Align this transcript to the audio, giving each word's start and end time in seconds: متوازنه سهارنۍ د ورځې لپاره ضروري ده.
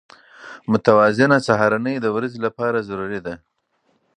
متوازنه 0.71 1.37
سهارنۍ 1.47 1.95
د 2.01 2.05
ورځې 2.15 2.37
لپاره 2.45 2.85
ضروري 2.89 3.19
ده. 3.25 3.33